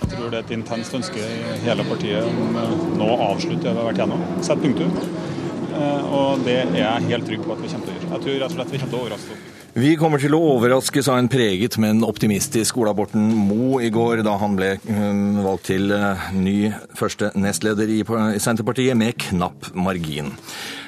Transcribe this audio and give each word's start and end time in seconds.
Jeg 0.00 0.10
tror 0.12 0.30
det 0.32 0.38
er 0.40 0.44
et 0.44 0.52
intenst 0.56 0.94
ønske 0.96 1.22
i 1.22 1.56
hele 1.64 1.84
partiet 1.88 2.26
om 2.26 2.58
eh, 2.60 2.74
nå 3.00 3.08
å 3.14 3.18
avslutte 3.30 3.64
det 3.64 3.72
vi 3.72 3.80
har 3.82 3.88
vært 3.90 4.02
gjennom. 4.02 4.24
Sett 4.44 4.62
punktum. 4.64 4.92
Eh, 5.70 6.12
Og 6.20 6.44
det 6.44 6.58
er 6.64 6.76
jeg 6.82 7.08
helt 7.12 7.28
trygg 7.30 7.46
på 7.46 7.54
at 7.56 7.62
vi 7.64 7.72
kommer 7.72 7.86
til 7.88 7.94
å 7.94 7.98
gjøre. 7.98 8.12
Jeg 8.12 8.26
tror 8.26 8.38
rett 8.44 8.52
og 8.52 8.58
slett 8.58 8.74
vi 8.74 8.82
kommer 8.82 8.94
til 8.94 9.00
å 9.00 9.04
overraske 9.06 9.36
oss. 9.38 9.59
Vi 9.70 9.92
kommer 9.94 10.18
til 10.18 10.34
å 10.34 10.40
overraske, 10.56 10.98
sa 11.06 11.14
en 11.14 11.28
preget, 11.30 11.76
men 11.78 12.02
optimistisk 12.02 12.80
Ola 12.82 12.90
Borten 12.96 13.28
Moe 13.46 13.84
i 13.86 13.90
går, 13.94 14.24
da 14.26 14.32
han 14.40 14.56
ble 14.58 14.72
mm, 14.82 15.44
valgt 15.44 15.68
til 15.68 15.92
eh, 15.94 16.24
ny 16.34 16.56
første 16.98 17.30
nestleder 17.38 17.92
i 17.94 18.00
Senterpartiet 18.42 18.98
med 18.98 19.14
knapp 19.28 19.70
margin. 19.78 20.32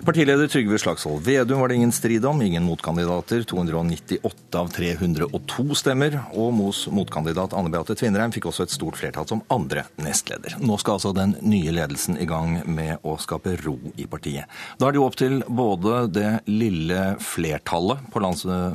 Partileder 0.03 0.51
Trygve 0.51 0.81
Slagsvold 0.83 1.23
Vedum 1.23 1.61
var 1.63 1.71
det 1.71 1.77
ingen 1.79 1.93
strid 1.95 2.25
om, 2.27 2.41
ingen 2.43 2.65
motkandidater. 2.67 3.45
298 3.47 4.59
av 4.59 4.73
302 4.75 5.79
stemmer, 5.79 6.17
og 6.35 6.51
Moes 6.59 6.81
motkandidat 6.91 7.55
Anne 7.55 7.71
Beate 7.71 7.95
Tvinnereim 7.95 8.35
fikk 8.35 8.51
også 8.51 8.67
et 8.67 8.75
stort 8.75 8.99
flertall 8.99 9.31
som 9.31 9.45
andre 9.55 9.87
nestleder. 10.03 10.59
Nå 10.59 10.81
skal 10.83 10.99
altså 10.99 11.15
den 11.15 11.37
nye 11.47 11.71
ledelsen 11.79 12.19
i 12.19 12.27
gang 12.27 12.59
med 12.67 13.07
å 13.07 13.15
skape 13.23 13.55
ro 13.63 13.77
i 13.95 14.09
partiet. 14.11 14.51
Da 14.83 14.89
er 14.89 14.97
det 14.97 15.03
jo 15.05 15.07
opp 15.07 15.21
til 15.23 15.39
både 15.47 16.03
det 16.11 16.33
lille 16.51 17.13
flertallet 17.23 18.03
på 18.11 18.27
landsmøtet 18.27 18.72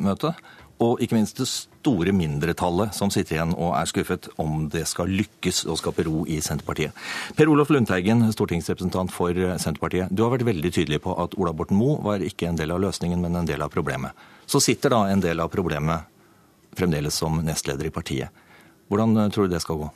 og 0.77 0.99
ikke 1.01 1.17
minst 1.17 1.39
det 1.41 1.47
store 1.49 2.11
mindretallet 2.13 2.93
som 2.93 3.09
sitter 3.13 3.37
igjen 3.37 3.53
og 3.55 3.71
er 3.79 3.87
skuffet, 3.89 4.27
om 4.37 4.67
det 4.70 4.83
skal 4.89 5.09
lykkes 5.09 5.63
å 5.65 5.77
skape 5.79 6.05
ro 6.05 6.21
i 6.29 6.37
Senterpartiet. 6.43 6.93
Per 7.37 7.49
Olof 7.49 7.71
Lundteigen, 7.73 8.21
stortingsrepresentant 8.33 9.13
for 9.13 9.33
Senterpartiet. 9.33 10.13
Du 10.13 10.21
har 10.21 10.35
vært 10.35 10.45
veldig 10.45 10.73
tydelig 10.75 11.01
på 11.05 11.15
at 11.17 11.33
Ola 11.41 11.55
Borten 11.57 11.79
Moe 11.79 11.97
var 12.05 12.21
ikke 12.21 12.51
en 12.51 12.59
del 12.59 12.75
av 12.75 12.83
løsningen, 12.83 13.23
men 13.23 13.39
en 13.39 13.49
del 13.49 13.65
av 13.65 13.73
problemet. 13.73 14.13
Så 14.45 14.61
sitter 14.63 14.93
da 14.93 15.07
en 15.09 15.23
del 15.23 15.41
av 15.41 15.49
problemet 15.53 16.05
fremdeles 16.77 17.17
som 17.17 17.41
nestleder 17.41 17.89
i 17.89 17.93
partiet. 17.93 18.45
Hvordan 18.91 19.17
eh, 19.17 19.32
tror 19.34 19.48
du 19.48 19.55
det 19.55 19.63
skal 19.63 19.82
gå? 19.82 19.89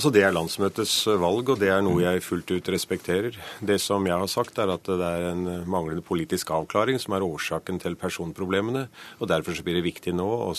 Altså 0.00 0.14
Det 0.16 0.22
er 0.24 0.32
landsmøtets 0.32 0.94
valg, 1.20 1.50
og 1.52 1.58
det 1.60 1.68
er 1.68 1.82
noe 1.84 2.00
jeg 2.00 2.22
fullt 2.24 2.48
ut 2.54 2.68
respekterer. 2.72 3.34
Det 3.60 3.74
som 3.84 4.06
jeg 4.08 4.16
har 4.16 4.30
sagt, 4.32 4.56
er 4.56 4.72
at 4.72 4.88
det 4.88 4.96
er 4.96 5.26
en 5.28 5.42
manglende 5.68 6.00
politisk 6.00 6.54
avklaring 6.56 6.96
som 6.96 7.12
er 7.18 7.26
årsaken 7.26 7.76
til 7.82 7.98
personproblemene. 8.00 8.86
og 9.20 9.28
Derfor 9.28 9.52
så 9.52 9.66
blir 9.66 9.76
det 9.76 9.84
viktig 9.84 10.16
nå 10.16 10.24
å 10.24 10.56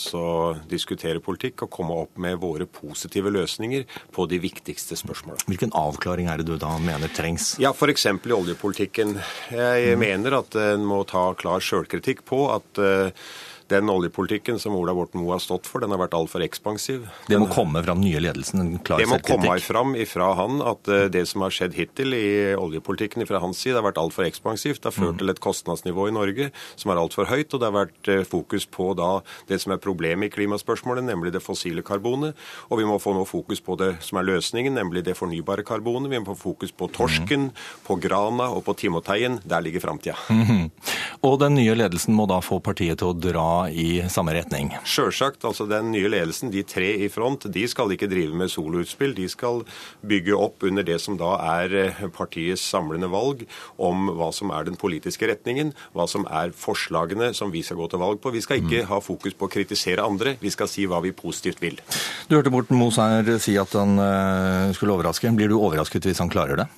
diskutere 0.69 1.25
politikk 1.25 1.65
og 1.65 1.73
komme 1.73 1.97
opp 2.03 2.21
med 2.21 2.37
våre 2.37 2.69
positive 2.69 3.33
løsninger 3.33 3.89
på 4.13 4.29
de 4.29 4.37
viktigste 4.45 4.99
spørsmålene. 5.01 5.49
Hvilken 5.49 5.73
avklaring 5.73 6.29
er 6.29 6.37
det 6.37 6.51
du 6.51 6.59
da 6.61 6.77
mener 6.77 7.09
trengs? 7.09 7.55
Ja, 7.57 7.73
F.eks. 7.73 8.11
i 8.13 8.37
oljepolitikken. 8.37 9.17
Jeg 9.57 9.97
mener 9.97 10.43
at 10.43 10.53
en 10.69 10.85
må 10.85 11.01
ta 11.09 11.31
klar 11.33 11.65
sjølkritikk 11.65 12.27
på 12.29 12.45
at 12.53 12.77
eh, 12.77 13.25
den 13.71 13.89
oljepolitikken 13.89 14.59
som 14.59 14.75
Ola 14.75 14.93
Borten 14.95 15.21
Moe 15.21 15.35
har 15.35 15.41
stått 15.43 15.69
for, 15.69 15.83
den 15.83 15.93
har 15.93 16.01
vært 16.01 16.15
altfor 16.17 16.43
ekspansiv. 16.45 17.07
Det 17.27 17.39
må 17.39 17.47
komme 17.51 17.81
fra 17.83 17.95
den 17.95 18.03
nye 18.05 18.21
ledelsen, 18.23 18.61
en 18.61 18.79
klar 18.83 19.01
det 19.01 19.09
må 19.09 19.19
komme 19.23 19.55
fram 19.63 19.95
ifra 19.99 20.31
han 20.37 20.61
at 20.65 20.89
eh, 20.91 21.07
det 21.11 21.23
som 21.29 21.45
har 21.45 21.53
skjedd 21.55 21.77
hittil 21.77 22.15
i 22.17 22.25
oljepolitikken 22.59 23.25
fra 23.29 23.41
hans 23.43 23.61
side, 23.63 23.77
har 23.79 23.85
vært 23.87 24.01
altfor 24.01 24.27
ekspansivt. 24.27 24.81
Det 24.81 24.91
har 24.91 24.97
ført 24.97 25.19
til 25.21 25.31
et 25.31 25.41
kostnadsnivå 25.43 26.09
i 26.09 26.15
Norge 26.15 26.49
som 26.75 26.91
er 26.91 27.01
altfor 27.01 27.29
høyt, 27.31 27.53
og 27.53 27.61
det 27.61 27.69
har 27.69 27.77
vært 27.77 28.11
eh, 28.11 28.23
fokus 28.27 28.67
på 28.69 28.91
da 28.99 29.11
det 29.49 29.61
som 29.63 29.75
er 29.75 29.81
problemet 29.81 30.29
i 30.29 30.33
klimaspørsmålet, 30.35 31.05
nemlig 31.07 31.33
det 31.35 31.43
fossile 31.43 31.85
karbonet. 31.85 32.37
Og 32.69 32.81
vi 32.81 32.87
må 32.87 32.99
få 33.01 33.15
nå 33.15 33.25
fokus 33.29 33.63
på 33.63 33.77
det 33.79 33.93
som 34.05 34.19
er 34.19 34.27
løsningen, 34.27 34.75
nemlig 34.77 35.05
det 35.07 35.17
fornybare 35.19 35.65
karbonet. 35.67 36.11
Vi 36.11 36.21
må 36.21 36.33
få 36.33 36.39
fokus 36.51 36.75
på 36.75 36.89
torsken, 36.93 37.49
på 37.87 37.97
grana 38.01 38.51
og 38.51 38.65
på 38.67 38.75
timoteien. 38.83 39.39
Der 39.47 39.63
ligger 39.63 39.87
framtida. 39.87 40.17
Og 41.27 41.37
den 41.37 41.53
nye 41.53 41.75
ledelsen 41.77 42.15
må 42.17 42.25
da 42.29 42.39
få 42.41 42.57
partiet 42.63 42.97
til 43.01 43.11
å 43.11 43.17
dra 43.17 43.60
i 43.69 44.01
samme 44.09 44.33
retning. 44.35 44.71
Sjølsagt. 44.87 45.45
altså 45.45 45.67
Den 45.69 45.91
nye 45.93 46.09
ledelsen, 46.09 46.51
de 46.51 46.63
tre 46.63 46.89
i 47.05 47.09
front, 47.11 47.45
de 47.51 47.67
skal 47.69 47.93
ikke 47.93 48.09
drive 48.11 48.35
med 48.37 48.51
soloutspill. 48.51 49.13
De 49.17 49.27
skal 49.29 49.63
bygge 50.01 50.35
opp 50.37 50.63
under 50.67 50.85
det 50.87 50.99
som 51.03 51.17
da 51.19 51.35
er 51.59 51.75
eh, 51.77 52.03
partiets 52.15 52.63
samlende 52.63 53.11
valg 53.11 53.45
om 53.77 54.09
hva 54.17 54.31
som 54.35 54.51
er 54.55 54.67
den 54.69 54.79
politiske 54.79 55.29
retningen, 55.29 55.73
hva 55.93 56.07
som 56.09 56.25
er 56.29 56.55
forslagene 56.55 57.33
som 57.37 57.51
vi 57.53 57.63
skal 57.65 57.79
gå 57.81 57.89
til 57.91 58.01
valg 58.01 58.21
på. 58.21 58.33
Vi 58.33 58.43
skal 58.43 58.61
ikke 58.61 58.85
ha 58.89 59.01
fokus 59.03 59.37
på 59.37 59.47
å 59.47 59.51
kritisere 59.51 60.05
andre, 60.05 60.37
vi 60.41 60.53
skal 60.53 60.69
si 60.71 60.87
hva 60.89 61.01
vi 61.03 61.13
positivt 61.15 61.61
vil. 61.61 61.79
Du 62.27 62.37
hørte 62.37 62.53
Borten 62.53 62.79
her 62.81 63.35
si 63.41 63.57
at 63.59 63.73
han 63.77 63.97
eh, 63.99 64.71
skulle 64.77 64.95
overraske. 64.97 65.31
Blir 65.35 65.51
du 65.51 65.59
overrasket 65.59 66.09
hvis 66.09 66.21
han 66.23 66.31
klarer 66.31 66.63
det? 66.63 66.71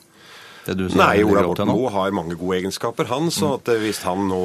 Det 0.66 0.76
du 0.80 0.86
Nei, 0.98 1.24
Ola 1.26 1.44
Borten? 1.46 1.70
Moe 1.70 1.92
har 1.94 2.14
mange 2.16 2.38
gode 2.40 2.60
egenskaper, 2.62 3.08
han. 3.12 3.30
Så 3.34 3.56
at 3.58 3.72
eh, 3.72 3.82
hvis 3.84 4.04
han 4.08 4.28
nå 4.30 4.42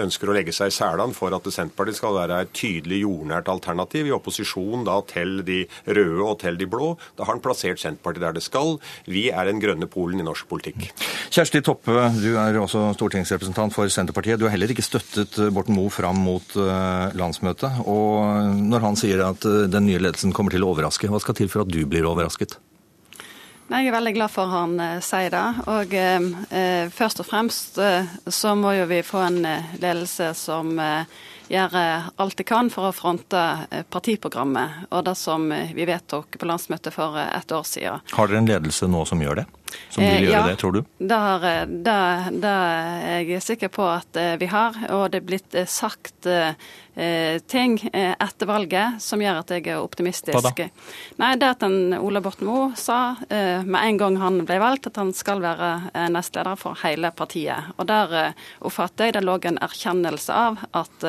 ønsker 0.00 0.30
å 0.30 0.36
legge 0.36 0.54
seg 0.54 0.72
i 0.72 0.74
selen 0.74 1.14
for 1.16 1.34
at 1.36 1.46
Senterpartiet 1.48 2.00
skal 2.00 2.16
være 2.18 2.40
et 2.44 2.52
tydelig 2.56 3.02
jordnært 3.04 3.50
alternativ 3.52 4.08
i 4.10 4.14
opposisjon 4.16 4.84
da 4.86 4.98
til 5.08 5.40
de 5.46 5.62
røde 5.86 6.24
og 6.24 6.38
til 6.42 6.58
de 6.60 6.68
blå, 6.70 6.94
da 7.18 7.26
har 7.26 7.36
han 7.36 7.44
plassert 7.44 7.82
Senterpartiet 7.82 8.26
der 8.26 8.36
det 8.38 8.44
skal. 8.44 8.76
Vi 9.10 9.28
er 9.30 9.48
den 9.48 9.62
grønne 9.62 9.88
polen 9.90 10.20
i 10.20 10.26
norsk 10.26 10.48
politikk. 10.50 10.90
Kjersti 11.34 11.62
Toppe, 11.64 12.10
du 12.20 12.34
er 12.40 12.60
også 12.60 12.92
stortingsrepresentant 12.98 13.74
for 13.74 13.90
Senterpartiet. 13.92 14.38
Du 14.40 14.46
har 14.48 14.54
heller 14.54 14.70
ikke 14.70 14.84
støttet 14.86 15.38
eh, 15.40 15.52
Borten 15.54 15.76
Moe 15.76 15.92
fram 15.92 16.20
mot 16.24 16.56
eh, 16.58 17.16
landsmøtet. 17.18 17.82
Og 17.90 18.54
når 18.60 18.86
han 18.88 19.00
sier 19.00 19.24
at 19.30 19.48
eh, 19.48 19.64
den 19.70 19.88
nye 19.88 20.02
ledelsen 20.02 20.34
kommer 20.36 20.54
til 20.54 20.66
å 20.66 20.72
overraske, 20.74 21.10
hva 21.10 21.22
skal 21.22 21.38
til 21.38 21.50
for 21.52 21.64
at 21.64 21.72
du 21.72 21.82
blir 21.88 22.06
overrasket? 22.08 22.58
Jeg 23.64 23.86
er 23.88 23.94
veldig 23.94 24.12
glad 24.12 24.28
for 24.28 24.50
han 24.52 24.74
eh, 24.76 24.98
sier 25.00 25.32
det. 25.32 25.44
Og 25.72 25.94
eh, 25.96 26.26
eh, 26.52 26.90
først 26.92 27.22
og 27.22 27.28
fremst 27.30 27.78
eh, 27.80 28.10
så 28.28 28.52
må 28.60 28.74
jo 28.76 28.84
vi 28.90 29.00
få 29.06 29.22
en 29.24 29.38
ledelse 29.80 30.34
som 30.36 30.74
eh, 30.78 31.08
gjør 31.48 31.76
alt 32.16 32.36
de 32.36 32.46
kan 32.46 32.70
for 32.72 32.88
å 32.88 32.94
fronte 32.94 33.42
eh, 33.70 33.84
partiprogrammet 33.90 34.88
og 34.90 35.04
det 35.08 35.16
som 35.18 35.50
eh, 35.52 35.74
vi 35.76 35.86
vedtok 35.88 36.38
på 36.40 36.48
landsmøtet 36.48 36.94
for 36.94 37.18
eh, 37.20 37.30
et 37.38 37.52
år 37.52 37.66
siden. 37.68 38.06
Har 38.14 38.30
dere 38.30 38.42
en 38.42 38.48
ledelse 38.48 38.88
nå 38.90 39.04
som 39.08 39.22
gjør 39.22 39.42
det? 39.42 39.50
Som 39.90 40.04
vil 40.04 40.28
gjøre 40.28 40.36
ja. 40.36 40.46
det, 40.46 40.56
tror 40.60 40.76
du? 40.76 40.80
Det, 41.02 41.18
har, 41.18 41.44
det, 41.66 41.98
det 42.44 42.50
er 42.54 43.24
jeg 43.26 43.42
sikker 43.42 43.72
på 43.74 43.88
at 43.90 44.18
vi 44.38 44.46
har, 44.46 44.76
og 44.94 45.08
det 45.10 45.18
er 45.18 45.26
blitt 45.26 45.56
sagt 45.66 46.28
ting 47.50 47.74
etter 47.90 48.46
valget 48.46 49.02
som 49.02 49.18
gjør 49.18 49.40
at 49.40 49.50
jeg 49.50 49.64
er 49.72 49.82
optimistisk. 49.82 50.36
Hva 50.36 50.52
da? 50.54 50.68
Nei, 51.18 51.32
det 51.42 51.48
at 51.56 51.64
en 51.66 51.96
Ola 51.98 52.22
Borten 52.22 52.46
Moe 52.46 52.68
sa 52.78 53.16
med 53.26 53.80
en 53.80 53.98
gang 53.98 54.20
han 54.22 54.38
ble 54.46 54.60
valgt, 54.62 54.86
at 54.92 55.00
han 55.02 55.10
skal 55.16 55.42
være 55.42 55.72
nestleder 56.14 56.60
for 56.60 56.78
hele 56.84 57.10
partiet. 57.10 57.74
Og 57.74 57.90
der 57.90 58.14
oppfatter 58.62 59.10
jeg 59.10 59.18
det 59.18 59.24
lå 59.26 59.40
en 59.50 59.58
erkjennelse 59.66 60.38
av 60.38 60.62
at 60.70 61.08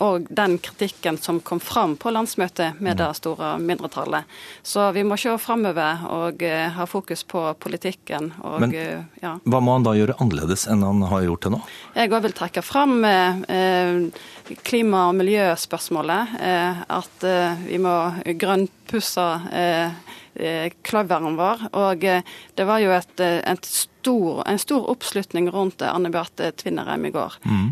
og 0.00 0.26
den 0.30 0.58
kritikken 0.58 1.18
som 1.20 1.40
kom 1.44 1.60
fram 1.60 1.96
på 2.00 2.10
landsmøtet 2.14 2.80
med 2.80 2.96
det 2.96 3.10
store 3.18 3.54
mindretallet. 3.60 4.24
Så 4.62 4.86
vi 4.96 5.02
må 5.04 5.18
se 5.20 5.34
framover 5.38 6.04
og 6.08 6.42
eh, 6.42 6.70
ha 6.72 6.86
fokus 6.88 7.24
på 7.28 7.42
politikken. 7.60 8.32
Og, 8.42 8.60
Men- 8.64 8.74
eh, 8.74 9.02
ja. 9.22 9.34
Hva 9.44 9.60
må 9.60 9.76
han 9.76 9.84
da 9.84 9.92
gjøre 9.98 10.16
annerledes 10.20 10.66
enn 10.72 10.82
han 10.86 11.02
har 11.10 11.22
gjort 11.26 11.42
til 11.44 11.54
nå? 11.56 11.60
Jeg 11.94 12.10
òg 12.10 12.22
vil 12.24 12.32
trekke 12.38 12.62
fram 12.64 12.96
eh, 13.04 13.42
eh, 13.48 14.56
klima- 14.64 15.08
og 15.10 15.16
miljøspørsmålet. 15.20 16.34
Eh, 16.40 16.84
at 16.88 17.24
eh, 17.28 17.64
vi 17.68 17.78
må 17.84 17.94
grønnpusse 18.40 19.26
eh, 19.52 19.90
eh, 20.34 20.70
kløveren 20.86 21.36
vår. 21.38 21.68
Og 21.72 22.04
eh, 22.04 22.22
det 22.56 22.66
var 22.68 22.82
jo 22.84 22.92
et, 22.96 23.20
eh, 23.20 23.40
et 23.52 23.64
stor, 23.68 24.42
en 24.48 24.58
stor 24.60 24.88
oppslutning 24.92 25.48
rundt 25.54 25.82
eh, 25.82 25.90
Anne 25.94 26.10
Beate 26.14 26.52
Tvinnereim 26.60 27.06
i 27.08 27.12
går. 27.14 27.38
Mm. 27.44 27.70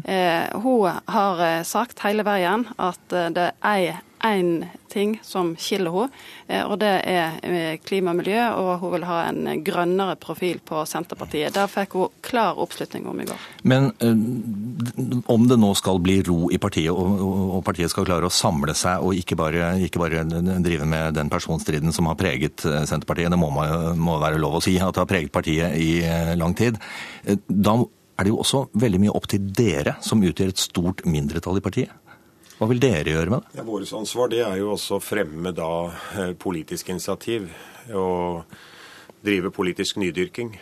hun 0.63 1.01
har 1.13 1.41
eh, 1.47 1.62
sagt 1.69 2.03
hele 2.07 2.25
veien 2.27 2.67
at 2.79 3.17
eh, 3.17 3.31
det 3.35 3.53
er 3.61 4.03
én 4.23 4.65
ting 4.93 5.21
som 5.23 5.55
skiller 5.59 5.91
henne, 5.91 6.21
eh, 6.47 6.63
og 6.63 6.79
det 6.83 6.93
er 7.09 7.39
eh, 7.43 7.79
klima 7.83 8.13
og 8.13 8.21
miljø, 8.21 8.43
og 8.55 8.83
hun 8.83 8.93
vil 8.95 9.07
ha 9.09 9.23
en 9.29 9.63
grønnere 9.65 10.17
profil 10.21 10.61
på 10.65 10.85
Senterpartiet. 10.89 11.55
Der 11.57 11.71
fikk 11.71 11.97
hun 11.99 12.13
klar 12.25 12.61
oppslutning 12.63 13.09
om 13.09 13.23
i 13.23 13.27
går. 13.29 13.47
Men 13.69 13.91
eh, 14.05 15.25
om 15.33 15.49
det 15.51 15.59
nå 15.59 15.73
skal 15.79 16.01
bli 16.05 16.21
ro 16.29 16.51
i 16.53 16.61
partiet, 16.63 16.93
og, 16.93 17.59
partiet 17.67 17.93
skal 17.93 18.07
klare 18.09 18.29
å 18.29 18.33
samle 18.33 18.77
seg 18.79 19.03
og 19.03 19.17
ikke 19.19 19.39
bare, 19.39 19.73
ikke 19.87 20.03
bare 20.03 20.27
drive 20.27 20.87
med 20.89 21.17
den 21.19 21.33
personstriden 21.33 21.95
som 21.95 22.11
har 22.11 22.21
preget 22.21 22.67
eh, 22.69 22.85
Senterpartiet, 22.89 23.33
det 23.33 23.41
må, 23.41 23.51
må 23.97 24.21
være 24.23 24.41
lov 24.43 24.61
å 24.61 24.65
si, 24.65 24.77
at 24.79 24.95
det 24.95 25.03
har 25.03 25.11
preget 25.11 25.35
partiet 25.35 25.77
i 25.81 25.97
eh, 26.07 26.37
lang 26.39 26.55
tid, 26.59 26.79
eh, 27.25 27.41
da 27.49 27.81
er 28.23 28.29
det 28.29 28.37
jo 28.37 28.41
også 28.45 28.67
veldig 28.79 29.01
mye 29.03 29.15
opp 29.19 29.27
til 29.33 29.51
dere 29.59 29.97
som 30.05 30.23
utgjør 30.23 30.53
et 30.53 30.63
stort 30.63 31.03
mindretall 31.11 31.59
i 31.59 31.65
partiet. 31.65 31.91
Hva 32.61 32.69
vil 32.71 32.79
dere 32.79 33.11
gjøre 33.11 33.33
med 33.33 33.43
det? 33.43 33.57
Ja, 33.59 33.65
Vårt 33.67 33.91
ansvar 33.99 34.29
det 34.31 34.45
er 34.47 34.61
jo 34.61 34.69
også 34.77 35.01
å 35.01 35.03
fremme 35.03 35.51
da 35.57 35.71
eh, 36.15 36.37
politisk 36.39 36.93
initiativ. 36.95 37.49
Og 37.91 38.45
drive 39.27 39.51
politisk 39.51 39.99
nydyrking. 39.99 40.53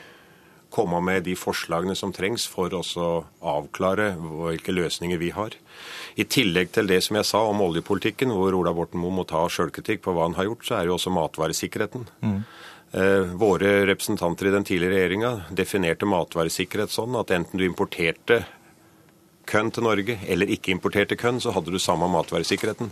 Komme 0.73 1.03
med 1.05 1.27
de 1.27 1.35
forslagene 1.37 1.97
som 1.99 2.15
trengs 2.17 2.47
for 2.49 2.73
også 2.73 3.05
å 3.05 3.21
avklare 3.53 4.15
hvilke 4.17 4.73
løsninger 4.73 5.21
vi 5.21 5.33
har. 5.37 5.57
I 6.17 6.25
tillegg 6.25 6.73
til 6.73 6.89
det 6.89 7.03
som 7.05 7.19
jeg 7.19 7.29
sa 7.29 7.43
om 7.51 7.61
oljepolitikken, 7.67 8.33
hvor 8.33 8.57
Ola 8.57 8.73
Borten 8.73 9.03
Moe 9.03 9.13
må 9.21 9.27
ta 9.29 9.43
sjølkritikk 9.53 10.07
på 10.07 10.17
hva 10.17 10.31
han 10.31 10.39
har 10.39 10.49
gjort, 10.49 10.65
så 10.65 10.79
er 10.79 10.89
jo 10.89 10.97
også 10.97 11.13
matvaresikkerheten. 11.13 12.09
Eh, 12.25 12.41
våre 13.39 13.87
representanter 13.87 14.49
i 14.49 14.51
den 14.51 14.65
tidligere 14.67 14.97
regjeringa 14.97 15.29
definerte 15.55 16.09
matvaresikkerhet 16.11 16.91
sånn 16.91 17.15
at 17.21 17.31
enten 17.37 17.61
du 17.61 17.63
importerte 17.63 18.41
kønn 19.51 19.71
til 19.75 19.87
Norge, 19.87 20.17
eller 20.27 20.51
ikke 20.51 20.73
importerte 20.75 21.19
kønn, 21.19 21.41
så 21.43 21.55
hadde 21.55 21.71
du 21.71 21.79
samme 21.83 22.09
matvaresikkerheten. 22.11 22.91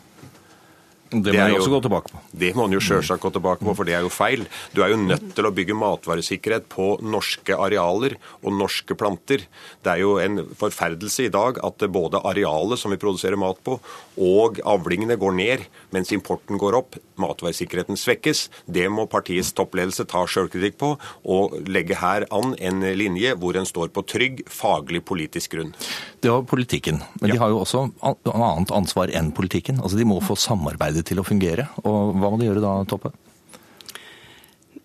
Det 1.08 1.32
må 1.32 1.40
han 1.40 1.56
også 1.56 1.72
gå 1.72 1.80
tilbake 1.86 2.12
på. 2.12 2.20
Det 2.42 2.50
må 2.56 2.66
han 2.66 2.74
jo 2.76 2.82
sjølsagt 2.84 3.22
gå 3.22 3.30
tilbake 3.32 3.64
på, 3.64 3.74
for 3.78 3.88
det 3.88 3.94
er 3.96 4.04
jo 4.04 4.12
feil. 4.12 4.44
Du 4.76 4.82
er 4.84 4.92
jo 4.92 5.00
nødt 5.00 5.30
til 5.36 5.48
å 5.48 5.52
bygge 5.54 5.76
matvaresikkerhet 5.78 6.68
på 6.72 6.90
norske 7.00 7.56
arealer 7.56 8.18
og 8.42 8.52
norske 8.52 8.96
planter. 8.98 9.46
Det 9.84 9.94
er 9.94 10.02
jo 10.02 10.18
en 10.20 10.42
forferdelse 10.58 11.26
i 11.26 11.32
dag 11.32 11.60
at 11.64 11.86
både 11.94 12.20
arealet 12.28 12.80
som 12.80 12.92
vi 12.92 13.00
produserer 13.00 13.40
mat 13.40 13.60
på, 13.64 13.78
og 14.20 14.60
avlingene 14.68 15.16
går 15.20 15.36
ned, 15.38 15.64
mens 15.94 16.12
importen 16.12 16.60
går 16.60 16.76
opp. 16.76 16.98
Matvaresikkerheten 17.18 17.98
svekkes. 17.98 18.46
Det 18.68 18.86
må 18.92 19.08
partiets 19.10 19.54
toppledelse 19.56 20.06
ta 20.10 20.26
sjølkritikk 20.28 20.78
på, 20.82 20.92
og 21.24 21.56
legge 21.68 21.98
her 21.98 22.28
an 22.34 22.54
en 22.58 22.84
linje 22.98 23.32
hvor 23.40 23.56
en 23.58 23.68
står 23.68 23.92
på 23.94 24.04
trygg, 24.08 24.44
faglig 24.52 25.02
politisk 25.08 25.56
grunn. 25.56 25.72
Det 26.20 26.30
var 26.32 26.44
politikken, 26.50 27.00
men 27.20 27.32
de 27.32 27.38
har 27.40 27.52
jo 27.52 27.60
også 27.62 27.84
annet 28.02 28.72
ansvar 28.74 29.10
enn 29.14 29.30
politikken. 29.34 29.78
Altså 29.82 29.98
De 29.98 30.06
må 30.08 30.18
få 30.24 30.34
samarbeide 30.38 30.97
det 30.98 31.06
til 31.08 31.22
å 31.22 31.26
fungere. 31.26 31.68
Og 31.84 32.14
hva 32.18 32.30
må 32.32 32.38
de 32.40 32.50
gjøre 32.50 32.64
da, 32.64 32.74
Toppe? 32.88 33.14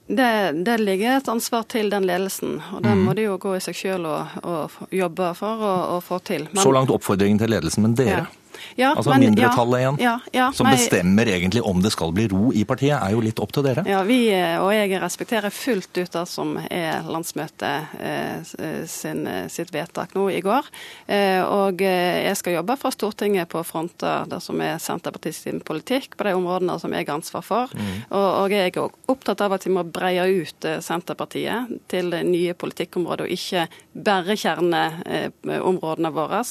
Det, 0.07 0.51
det, 0.65 0.77
ligger 0.77 1.17
et 1.17 1.29
ansvar 1.31 1.63
til 1.71 1.89
den 1.89 2.05
ledelsen, 2.05 2.57
og 2.75 2.83
den 2.83 2.99
mm. 2.99 3.03
må 3.07 3.13
de 3.17 3.23
jo 3.23 3.37
gå 3.41 3.55
i 3.55 3.61
seg 3.63 3.77
sjøl 3.77 4.05
og, 4.05 4.33
og, 4.43 4.79
jobbe 4.91 5.29
for 5.39 5.63
å 5.63 5.99
få 6.03 6.19
til. 6.27 6.49
Men, 6.51 6.61
Så 6.65 6.73
langt 6.75 6.91
oppfordringen 6.91 7.39
til 7.39 7.53
ledelsen, 7.55 7.87
men 7.87 7.95
dere? 7.97 8.25
Ja. 8.25 8.42
Ja, 8.79 8.93
altså 8.93 9.13
men, 9.13 9.27
mindretallet 9.27 9.83
igjen, 9.83 9.99
ja, 10.03 10.15
ja, 10.35 10.49
som 10.55 10.67
nei, 10.67 10.75
bestemmer 10.77 11.29
egentlig 11.29 11.63
om 11.65 11.81
det 11.83 11.93
skal 11.93 12.13
bli 12.15 12.27
ro 12.31 12.51
i 12.55 12.63
partiet, 12.67 12.95
er 12.97 13.15
jo 13.15 13.23
litt 13.23 13.41
opp 13.43 13.53
til 13.55 13.65
dere. 13.65 13.85
Ja, 13.89 14.01
vi 14.07 14.21
og 14.33 14.71
jeg 14.73 14.91
respekterer 15.01 15.53
fullt 15.53 15.91
ut 15.97 16.13
det 16.13 16.25
som 16.29 16.55
er 16.63 17.05
landsmøtet 17.07 17.95
eh, 17.99 18.85
sin, 18.89 19.25
sitt 19.51 19.73
vedtak 19.73 20.15
nå 20.17 20.27
i 20.33 20.41
går. 20.43 20.69
Eh, 21.07 21.41
og 21.43 21.81
jeg 21.83 22.35
skal 22.39 22.57
jobbe 22.57 22.77
fra 22.79 22.91
Stortinget 22.93 23.51
på 23.51 23.61
å 23.61 23.67
fronte 23.67 24.13
det 24.29 24.39
som 24.43 24.61
er 24.63 24.81
Senterpartiets 24.81 25.43
politikk 25.65 26.17
på 26.17 26.27
de 26.27 26.35
områdene 26.37 26.77
som 26.81 26.93
jeg 26.93 27.07
har 27.07 27.17
ansvar 27.17 27.45
for. 27.45 27.73
Mm. 27.73 27.93
Og, 28.09 28.27
og, 28.27 28.53
jeg 28.53 28.73
er 28.73 29.11
opptatt 29.11 29.41
av 29.43 29.55
at 29.57 29.67
vi 29.67 29.73
må 29.73 29.85
breie 29.85 30.25
ut 30.43 30.67
eh, 30.69 30.79
Senterpartiet 30.83 31.73
til 31.91 32.13
nye 32.27 32.55
politikkområder, 32.57 33.27
og 33.27 33.33
ikke 33.33 33.67
bare 33.93 34.35
kjerneområdene 34.39 36.11
våre. 36.13 36.41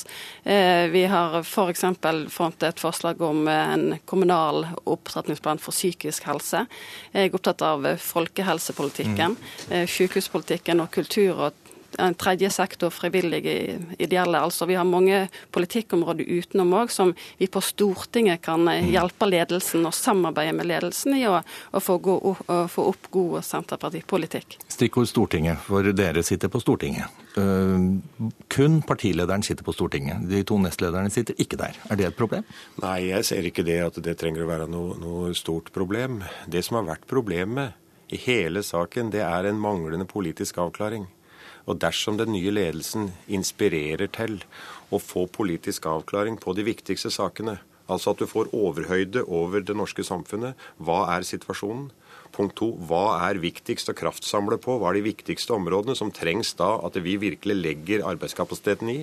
Eh, 0.44 0.86
vi 0.92 1.04
har 1.10 1.40
f.eks 1.42 1.84
fronte 2.32 2.68
et 2.68 2.82
forslag 2.82 3.22
om 3.22 3.48
en 3.48 3.98
kommunal 4.04 4.66
opptrappingsplan 4.84 5.60
for 5.62 5.74
psykisk 5.74 6.28
helse. 6.30 6.66
Jeg 7.12 7.30
er 7.30 7.36
opptatt 7.36 7.64
av 7.66 7.86
folkehelsepolitikken, 7.98 9.36
mm. 9.36 9.88
sykehuspolitikken 9.90 10.82
og 10.84 10.90
kultur 10.94 11.48
og 11.48 11.71
en 11.98 12.14
tredje 12.14 12.50
sektor, 12.50 12.90
frivillige, 12.90 13.78
ideelle. 13.98 14.40
altså 14.40 14.66
Vi 14.66 14.74
har 14.74 14.84
mange 14.84 15.28
politikkområder 15.50 16.24
utenom 16.24 16.74
òg 16.82 16.90
som 16.90 17.14
vi 17.38 17.46
på 17.46 17.60
Stortinget 17.60 18.42
kan 18.42 18.68
eh, 18.68 18.82
mm. 18.84 18.90
hjelpe 18.94 19.28
ledelsen 19.28 19.86
og 19.86 19.94
samarbeide 19.94 20.54
med 20.56 20.68
ledelsen 20.70 21.16
i 21.18 21.24
å, 21.28 21.38
å, 21.42 21.80
få, 21.80 21.98
gå, 21.98 22.16
å 22.18 22.62
få, 22.68 22.86
opp 22.92 23.10
god 23.10 23.40
Senterpartipolitikk. 23.46 24.58
Stikkord 24.68 25.10
Stortinget, 25.10 25.60
for 25.66 25.92
dere 25.92 26.24
sitter 26.26 26.52
på 26.52 26.60
Stortinget. 26.62 27.20
Uh, 27.32 28.00
kun 28.52 28.80
partilederen 28.84 29.44
sitter 29.44 29.64
på 29.64 29.72
Stortinget. 29.72 30.24
De 30.28 30.42
to 30.46 30.58
nestlederne 30.60 31.12
sitter 31.12 31.38
ikke 31.40 31.60
der. 31.60 31.78
Er 31.90 32.00
det 32.00 32.10
et 32.10 32.18
problem? 32.18 32.44
Nei, 32.82 32.98
jeg 33.08 33.28
ser 33.28 33.48
ikke 33.48 33.64
det 33.66 33.78
at 33.86 34.00
det 34.04 34.18
trenger 34.20 34.44
å 34.44 34.50
være 34.50 34.68
noe, 34.70 34.98
noe 35.00 35.32
stort 35.36 35.72
problem. 35.74 36.20
Det 36.46 36.64
som 36.64 36.80
har 36.80 36.90
vært 36.92 37.08
problemet 37.10 37.78
i 38.12 38.20
hele 38.26 38.62
saken, 38.64 39.10
det 39.12 39.24
er 39.24 39.48
en 39.48 39.60
manglende 39.60 40.06
politisk 40.08 40.60
avklaring. 40.60 41.06
Og 41.66 41.78
dersom 41.82 42.18
den 42.18 42.32
nye 42.34 42.50
ledelsen 42.50 43.12
inspirerer 43.30 44.10
til 44.14 44.40
å 44.90 44.98
få 45.02 45.26
politisk 45.30 45.86
avklaring 45.86 46.38
på 46.42 46.54
de 46.58 46.66
viktigste 46.66 47.12
sakene, 47.14 47.60
altså 47.86 48.12
at 48.12 48.22
du 48.22 48.26
får 48.30 48.50
overhøyde 48.56 49.24
over 49.26 49.62
det 49.64 49.76
norske 49.78 50.04
samfunnet, 50.06 50.58
hva 50.82 51.04
er 51.14 51.26
situasjonen? 51.26 51.90
Punkt 52.32 52.56
to, 52.56 52.70
hva 52.88 53.18
er 53.28 53.40
viktigst 53.42 53.90
å 53.92 53.96
kraftsamle 53.96 54.56
på? 54.62 54.78
Hva 54.80 54.90
er 54.90 55.00
de 55.00 55.04
viktigste 55.10 55.52
områdene 55.56 55.96
som 55.98 56.12
trengs 56.14 56.54
da 56.56 56.74
at 56.86 56.96
vi 57.04 57.18
virkelig 57.20 57.58
legger 57.58 58.06
arbeidskapasiteten 58.08 58.88
i? 58.92 58.98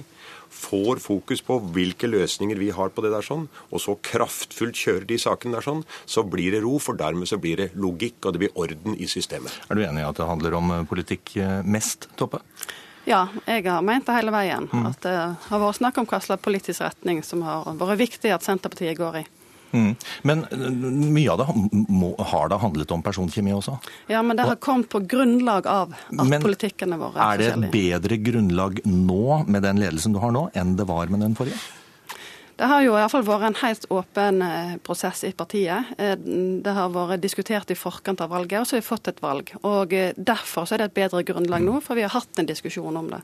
Får 0.49 1.01
fokus 1.03 1.43
på 1.45 1.59
hvilke 1.75 2.09
løsninger 2.09 2.57
vi 2.57 2.71
har 2.73 2.89
på 2.89 3.05
det 3.05 3.13
der 3.13 3.25
sånn, 3.25 3.45
og 3.69 3.83
så 3.83 3.93
kraftfullt 4.01 4.81
kjører 4.81 5.05
de 5.09 5.19
sakene 5.21 5.59
der 5.59 5.67
sånn, 5.67 5.85
så 6.09 6.25
blir 6.25 6.57
det 6.57 6.63
ro, 6.65 6.79
for 6.81 6.97
dermed 6.97 7.29
så 7.29 7.37
blir 7.41 7.61
det 7.61 7.71
logikk, 7.77 8.17
og 8.25 8.33
det 8.33 8.43
blir 8.45 8.57
orden 8.57 8.97
i 8.97 9.05
systemet. 9.09 9.53
Er 9.69 9.77
du 9.77 9.85
enig 9.85 10.01
i 10.01 10.09
at 10.09 10.17
det 10.17 10.29
handler 10.29 10.57
om 10.57 10.73
eh, 10.73 10.85
politikk 10.89 11.35
eh, 11.37 11.59
mest, 11.61 12.09
Toppe? 12.17 12.41
Ja, 13.09 13.27
jeg 13.47 13.63
har 13.65 13.81
ment 13.85 14.05
det 14.09 14.15
hele 14.17 14.33
veien. 14.33 14.67
Mm. 14.73 14.85
At 14.89 15.01
det 15.05 15.15
har 15.45 15.61
vært 15.61 15.79
snakk 15.79 15.97
om 16.01 16.09
hva 16.09 16.19
slags 16.21 16.43
politisk 16.45 16.83
retning 16.83 17.21
som 17.25 17.45
har 17.45 17.69
vært 17.77 18.01
viktig 18.01 18.33
at 18.33 18.45
Senterpartiet 18.45 18.97
går 18.99 19.21
i. 19.21 19.27
Mm. 19.71 19.95
Men 20.21 20.43
eh, 20.51 20.69
mye 21.13 21.31
av 21.33 21.41
det 21.41 21.47
må, 21.89 22.13
har 22.31 22.49
da 22.51 22.59
handlet 22.61 22.91
om 22.95 23.03
personkjemi 23.05 23.53
også? 23.53 23.77
Ja, 24.11 24.21
men 24.25 24.39
det 24.39 24.47
har 24.49 24.59
kommet 24.61 24.89
på 24.89 25.01
grunnlag 25.09 25.67
av 25.69 25.93
at 25.93 26.23
men, 26.25 26.41
politikkene 26.41 26.97
våre 26.99 27.19
er 27.19 27.35
Er 27.35 27.43
det 27.43 27.49
et 27.51 27.73
bedre 27.73 28.19
grunnlag 28.23 28.81
nå 28.85 29.43
med 29.47 29.65
den 29.67 29.81
ledelsen 29.81 30.15
du 30.15 30.21
har 30.23 30.33
nå, 30.35 30.47
enn 30.57 30.75
det 30.79 30.87
var 30.89 31.11
med 31.13 31.23
den 31.25 31.37
forrige? 31.37 31.59
Det 32.59 32.67
har 32.67 32.81
jo 32.83 32.91
i 32.91 32.99
hvert 32.99 33.13
fall 33.13 33.23
vært 33.23 33.45
en 33.47 33.59
helt 33.61 33.85
åpen 33.95 34.41
eh, 34.43 34.73
prosess 34.83 35.23
i 35.23 35.31
partiet. 35.31 35.93
Eh, 35.97 36.17
det 36.19 36.73
har 36.75 36.91
vært 36.91 37.23
diskutert 37.23 37.71
i 37.71 37.77
forkant 37.79 38.19
av 38.25 38.33
valget, 38.33 38.59
og 38.59 38.67
så 38.67 38.75
har 38.75 38.83
vi 38.83 38.89
fått 38.89 39.13
et 39.13 39.21
valg. 39.23 39.53
Og 39.63 39.95
Derfor 40.17 40.67
er 40.67 40.81
det 40.81 40.89
et 40.89 40.97
bedre 40.97 41.23
grunnlag 41.23 41.63
nå, 41.63 41.77
for 41.85 41.95
vi 41.95 42.03
har 42.03 42.11
hatt 42.17 42.41
en 42.41 42.49
diskusjon 42.49 42.99
om 42.99 43.13
det. 43.13 43.21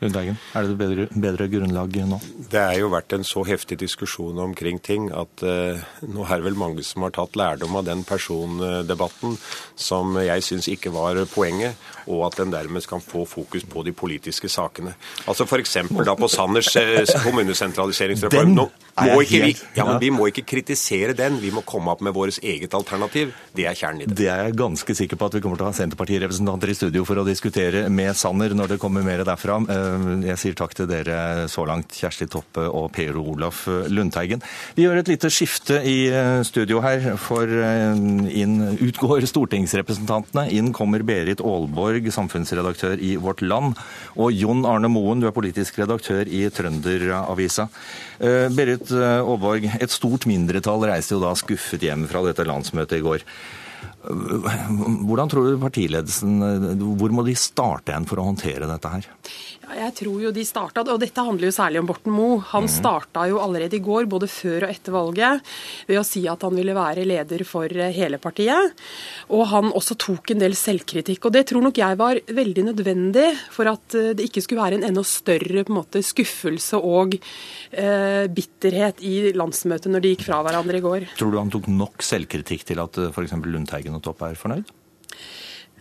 Lundteigen, 0.00 0.38
er 0.52 0.66
det 0.66 0.74
et 0.74 0.80
bedre, 0.80 1.06
bedre, 1.26 1.48
grunnlag 1.48 1.98
nå? 2.08 2.18
Det 2.52 2.60
er 2.60 2.80
jo 2.80 2.90
vært 2.92 3.14
en 3.16 3.24
så 3.24 3.44
heftig 3.48 3.78
diskusjon 3.80 4.38
omkring 4.44 4.80
ting 4.84 5.08
at 5.14 5.44
eh, 5.46 5.84
nå 6.04 6.26
er 6.26 6.40
det 6.40 6.48
vel 6.50 6.58
mange 6.60 6.84
som 6.86 7.06
har 7.06 7.14
tatt 7.16 7.38
lærdom 7.38 7.78
av 7.80 7.86
den 7.88 8.04
persondebatten 8.06 9.38
som 9.74 10.18
jeg 10.20 10.44
syns 10.44 10.68
ikke 10.72 10.92
var 10.94 11.22
poenget, 11.32 11.80
og 12.06 12.26
at 12.28 12.40
den 12.42 12.52
dermed 12.52 12.84
kan 12.86 13.00
få 13.00 13.24
fokus 13.28 13.64
på 13.64 13.86
de 13.86 13.94
politiske 13.96 14.50
sakene. 14.52 14.92
Altså 15.26 15.48
F.eks. 15.48 15.78
da 16.04 16.16
på 16.18 16.28
Sanners 16.28 16.74
uh, 16.76 17.22
kommunesentraliseringsreform. 17.24 18.54
Nå 18.56 18.68
må 18.96 19.20
ikke 19.24 19.42
vi, 19.42 19.52
ja, 19.76 19.84
men 19.84 19.98
vi 20.00 20.08
må 20.14 20.28
ikke 20.30 20.46
kritisere 20.48 21.12
den, 21.16 21.36
vi 21.42 21.50
må 21.52 21.60
komme 21.68 21.92
opp 21.92 22.00
med 22.04 22.14
vårt 22.16 22.38
eget 22.40 22.72
alternativ. 22.76 23.34
Det 23.56 23.66
er 23.68 23.76
kjernen 23.76 24.02
i 24.02 24.06
det. 24.08 24.16
Det 24.16 24.28
er 24.32 24.46
jeg 24.46 24.56
ganske 24.56 24.96
sikker 24.96 25.20
på 25.20 25.28
at 25.28 25.36
vi 25.36 25.42
kommer 25.44 25.60
til 25.60 25.66
å 25.66 25.70
ha 25.70 25.76
Senterpartirepresentanter 25.76 26.72
i 26.72 26.76
studio 26.78 27.04
for 27.08 27.20
å 27.20 27.26
diskutere 27.26 27.86
med 27.92 28.16
Sanner 28.16 28.54
når 28.56 28.74
det 28.74 28.78
kommer 28.80 29.04
mer 29.04 29.20
derfra. 29.26 29.58
Eh, 29.72 30.06
jeg 30.30 30.40
sier 30.40 30.56
takk 30.56 30.72
til 30.78 30.88
dere 30.88 31.46
så 31.52 31.66
langt, 31.68 31.92
Kjersti 31.96 32.28
Toppe 32.32 32.64
og 32.66 32.88
Per 32.96 33.18
Olaf 33.20 33.66
Lundteigen. 33.92 34.44
Vi 34.78 34.86
gjør 34.86 35.02
et 35.02 35.12
lite 35.12 35.30
skifte 35.32 35.82
i 35.84 35.98
eh, 36.08 36.40
studio 36.48 36.80
her, 36.84 37.10
for 37.20 37.44
eh, 37.44 38.00
inn 38.40 38.56
utgår 38.80 39.28
stortingsrepresentantene. 39.28 40.48
Inn 40.56 40.72
kommer 40.76 41.04
Berit 41.06 41.44
Aalborg, 41.44 42.08
samfunnsredaktør 42.16 42.96
i 42.96 43.16
Vårt 43.20 43.44
Land, 43.44 43.76
og 44.16 44.32
Jon 44.32 44.64
Arne 44.68 44.88
Moen, 44.88 45.20
du 45.20 45.28
er 45.28 45.36
politisk 45.36 45.82
redaktør 45.82 46.24
i 46.24 46.46
Trønderavisa. 46.48 47.68
Berit 48.56 48.85
Aalborg, 48.94 49.68
et 49.80 49.92
stort 49.92 50.26
mindretall 50.30 50.86
reiste 50.88 51.16
jo 51.16 51.22
da 51.22 51.32
skuffet 51.38 51.82
hjem 51.86 52.06
fra 52.10 52.22
dette 52.26 52.46
landsmøtet 52.46 53.00
i 53.00 53.06
går. 53.06 53.24
Hvordan 54.06 55.30
tror 55.30 55.48
du 55.48 55.58
partiledelsen 55.60 56.36
Hvor 56.78 57.12
må 57.12 57.24
de 57.26 57.34
starte 57.38 57.94
en 57.94 58.06
for 58.06 58.22
å 58.22 58.26
håndtere 58.28 58.68
dette 58.70 58.92
her? 58.92 59.08
Jeg 59.66 59.94
tror 59.98 60.20
jo 60.22 60.30
de 60.30 60.44
starta, 60.46 60.84
og 60.86 61.00
dette 61.02 61.22
handler 61.26 61.48
jo 61.48 61.54
særlig 61.56 61.80
om 61.80 61.88
Borten 61.88 62.14
Moe. 62.14 62.38
Han 62.52 62.68
mm. 62.68 62.70
starta 62.70 63.24
jo 63.26 63.40
allerede 63.42 63.78
i 63.78 63.82
går, 63.82 64.06
både 64.06 64.28
før 64.30 64.66
og 64.66 64.70
etter 64.70 64.94
valget, 64.94 65.54
ved 65.88 65.98
å 65.98 66.04
si 66.06 66.22
at 66.30 66.44
han 66.46 66.54
ville 66.54 66.76
være 66.76 67.06
leder 67.08 67.42
for 67.48 67.66
eh, 67.66 67.90
hele 67.96 68.20
partiet. 68.22 68.76
Og 69.34 69.42
han 69.50 69.72
også 69.74 69.98
tok 69.98 70.32
en 70.32 70.44
del 70.44 70.54
selvkritikk. 70.58 71.26
Og 71.26 71.34
det 71.34 71.46
tror 71.50 71.66
nok 71.66 71.80
jeg 71.82 71.98
var 71.98 72.20
veldig 72.38 72.66
nødvendig 72.68 73.26
for 73.52 73.72
at 73.72 73.98
eh, 73.98 74.12
det 74.16 74.28
ikke 74.30 74.44
skulle 74.44 74.62
være 74.62 74.78
en 74.78 74.88
enda 74.92 75.02
større 75.06 75.66
på 75.66 75.74
en 75.74 75.80
måte, 75.80 76.04
skuffelse 76.06 76.78
og 76.78 77.18
eh, 77.18 78.24
bitterhet 78.30 79.02
i 79.02 79.32
landsmøtet 79.36 79.90
når 79.90 80.04
de 80.04 80.14
gikk 80.14 80.28
fra 80.28 80.42
hverandre 80.46 80.78
i 80.78 80.84
går. 80.84 81.08
Tror 81.18 81.34
du 81.34 81.40
han 81.42 81.50
tok 81.52 81.66
nok 81.72 82.06
selvkritikk 82.06 82.68
til 82.70 82.82
at 82.84 83.02
eh, 83.02 83.10
f.eks. 83.10 83.34
Lundteigen 83.46 83.98
og 83.98 84.04
Topp 84.06 84.22
er 84.28 84.38
fornøyd? 84.38 84.70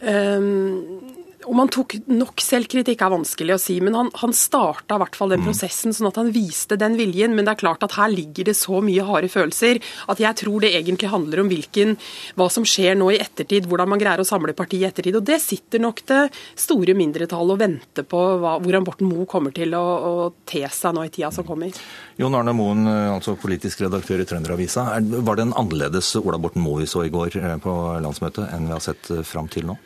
Um, 0.06 1.25
om 1.46 1.62
han 1.62 1.72
tok 1.74 1.98
nok 2.10 2.42
selvkritikk 2.44 3.04
er 3.06 3.14
vanskelig 3.14 3.56
å 3.56 3.62
si, 3.62 3.78
men 3.84 3.96
han, 3.98 4.10
han 4.22 4.34
starta 4.36 4.98
i 4.98 5.04
hvert 5.04 5.18
fall 5.18 5.34
den 5.34 5.44
mm. 5.44 5.48
prosessen 5.50 5.96
sånn 5.96 6.10
at 6.10 6.20
han 6.20 6.32
viste 6.36 6.78
den 6.80 6.98
viljen. 7.00 7.36
Men 7.36 7.48
det 7.48 7.56
er 7.56 7.62
klart 7.64 7.86
at 7.86 7.96
her 7.98 8.12
ligger 8.12 8.50
det 8.50 8.58
så 8.58 8.82
mye 8.84 9.06
harde 9.08 9.30
følelser 9.32 9.82
at 10.12 10.22
jeg 10.22 10.40
tror 10.42 10.66
det 10.66 10.74
egentlig 10.78 11.12
handler 11.12 11.44
om 11.44 11.52
hvilken, 11.52 11.96
hva 12.40 12.50
som 12.54 12.66
skjer 12.68 12.98
nå 13.00 13.12
i 13.14 13.20
ettertid, 13.22 13.70
hvordan 13.70 13.92
man 13.94 14.02
greier 14.02 14.24
å 14.24 14.28
samle 14.28 14.56
partiet 14.58 14.82
i 14.84 14.90
ettertid. 14.90 15.20
Og 15.20 15.26
det 15.28 15.40
sitter 15.44 15.84
nok 15.84 16.04
det 16.10 16.22
store 16.60 16.96
mindretallet 16.98 17.56
og 17.56 17.62
venter 17.62 18.08
på 18.08 18.22
hva, 18.42 18.58
hvordan 18.64 18.88
Borten 18.88 19.10
Moe 19.10 19.28
kommer 19.30 19.56
til 19.56 19.76
å, 19.78 19.84
å, 19.84 20.14
te 20.46 20.64
seg 20.72 20.96
nå 20.96 21.06
i 21.08 21.14
tida 21.14 21.32
som 21.34 21.48
kommer. 21.48 21.74
Jon 22.20 22.36
Arne 22.38 22.54
Moen, 22.56 22.86
altså 22.88 23.36
politisk 23.40 23.84
redaktør 23.86 24.24
i 24.24 24.28
Trønderavisa. 24.30 24.88
Var 25.00 25.38
det 25.38 25.48
en 25.48 25.58
annerledes 25.58 26.14
Ola 26.22 26.40
Borten 26.42 26.64
Moe 26.64 26.84
vi 26.84 26.90
så 26.90 27.06
i 27.06 27.12
går 27.14 27.38
eh, 27.42 27.58
på 27.62 27.74
landsmøtet 28.04 28.50
enn 28.54 28.70
vi 28.70 28.76
har 28.76 28.84
sett 28.84 29.12
eh, 29.14 29.26
fram 29.26 29.50
til 29.52 29.70
nå? 29.70 29.78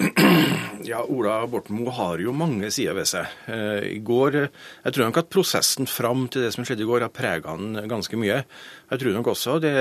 Ja, 0.82 1.04
Ola 1.06 1.36
Borten 1.46 1.76
Moe 1.78 1.92
har 1.94 2.20
jo 2.22 2.32
mange 2.34 2.70
sider 2.74 2.96
ved 2.96 3.06
seg. 3.06 3.28
Eh, 3.46 3.84
I 3.94 3.98
går, 4.02 4.38
Jeg 4.84 4.94
tror 4.94 5.06
nok 5.06 5.20
at 5.20 5.30
prosessen 5.30 5.86
fram 5.86 6.26
til 6.32 6.42
det 6.42 6.52
som 6.54 6.66
skjedde 6.66 6.82
i 6.82 6.88
går, 6.88 7.04
har 7.06 7.12
prega 7.14 7.54
han 7.54 7.86
ganske 7.90 8.18
mye. 8.18 8.42
Jeg 8.90 9.02
tror 9.02 9.14
nok 9.14 9.30
også 9.32 9.58
det, 9.62 9.74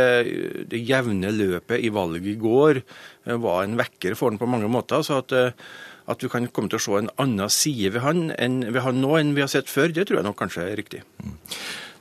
det 0.70 0.84
jevne 0.88 1.34
løpet 1.34 1.82
i 1.82 1.90
valget 1.90 2.30
i 2.36 2.38
går 2.42 2.84
eh, 2.84 3.38
var 3.38 3.64
en 3.64 3.80
vekker 3.80 4.16
for 4.20 4.30
han 4.30 4.42
på 4.42 4.50
mange 4.50 4.70
måter. 4.72 5.02
så 5.02 5.22
at, 5.24 5.34
eh, 5.34 5.58
at 6.12 6.22
vi 6.22 6.30
kan 6.30 6.50
komme 6.54 6.70
til 6.70 6.78
å 6.82 6.86
se 6.86 6.98
en 7.00 7.14
annen 7.22 7.50
side 7.50 7.96
ved 7.96 8.06
han, 8.06 8.28
enn, 8.38 8.62
ved 8.70 8.86
han 8.86 9.02
nå 9.02 9.16
enn 9.18 9.34
vi 9.38 9.46
har 9.46 9.52
sett 9.52 9.72
før, 9.72 9.90
det 9.90 10.08
tror 10.08 10.22
jeg 10.22 10.30
nok 10.30 10.38
kanskje 10.38 10.68
er 10.70 10.78
riktig. 10.78 11.02
Mm. 11.24 11.38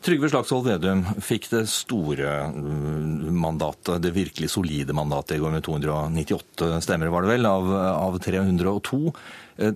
Trygve 0.01 0.31
Slagsvold 0.33 0.65
Vedum 0.65 1.03
fikk 1.21 1.51
det 1.53 1.67
store 1.69 2.31
mm, 2.55 3.29
mandatet, 3.37 3.99
det 4.01 4.15
virkelig 4.17 4.49
solide 4.49 4.97
mandatet 4.97 5.37
i 5.37 5.41
går 5.43 5.53
med 5.53 5.65
298 5.67 6.79
stemmer, 6.87 7.13
var 7.13 7.27
det 7.27 7.35
vel, 7.35 7.49
av, 7.49 7.69
av 7.77 8.17
302. 8.25 9.01
Eh, 9.61 9.75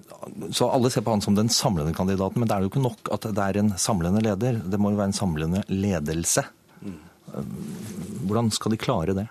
så 0.48 0.70
alle 0.72 0.88
ser 0.90 1.04
på 1.04 1.12
han 1.12 1.24
som 1.24 1.36
den 1.36 1.52
samlende 1.52 1.92
kandidaten, 1.96 2.40
men 2.40 2.48
det 2.48 2.56
er 2.56 2.64
jo 2.64 2.72
ikke 2.72 2.86
nok 2.86 3.12
at 3.12 3.28
det 3.36 3.44
er 3.50 3.60
en 3.60 3.74
samlende 3.76 4.24
leder. 4.24 4.62
Det 4.64 4.80
må 4.80 4.94
jo 4.94 5.00
være 5.02 5.12
en 5.12 5.18
samlende 5.20 5.64
ledelse. 5.68 6.46
Mm. 6.80 6.98
Eh, 7.34 7.50
hvordan 8.24 8.48
skal 8.56 8.72
de 8.72 8.80
klare 8.80 9.18
det? 9.20 9.28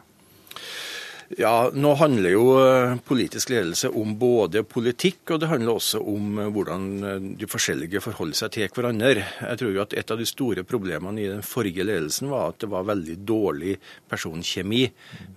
Ja, 1.37 1.71
Nå 1.73 1.93
handler 1.97 2.33
jo 2.33 2.43
eh, 2.59 2.95
politisk 3.07 3.49
ledelse 3.49 3.89
om 3.89 4.11
både 4.19 4.61
politikk, 4.67 5.31
og 5.33 5.39
det 5.41 5.49
handler 5.49 5.77
også 5.77 6.01
om 6.09 6.39
eh, 6.41 6.49
hvordan 6.53 6.87
eh, 7.09 7.25
de 7.39 7.47
forskjellige 7.49 8.01
forholder 8.03 8.37
seg 8.37 8.53
til 8.53 8.73
hverandre. 8.75 9.23
Jeg 9.23 9.59
tror 9.61 9.71
jo 9.73 9.81
at 9.81 9.95
Et 9.97 10.11
av 10.11 10.19
de 10.19 10.27
store 10.27 10.65
problemene 10.67 11.21
i 11.21 11.29
den 11.31 11.41
forrige 11.45 11.85
ledelsen 11.85 12.29
var 12.29 12.51
at 12.51 12.59
det 12.61 12.69
var 12.69 12.85
veldig 12.89 13.15
dårlig 13.25 13.77
personkjemi, 14.11 14.83